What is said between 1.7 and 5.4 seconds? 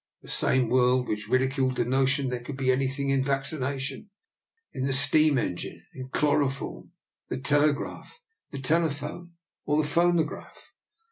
the notion that there could be anything in vaccination, in the steam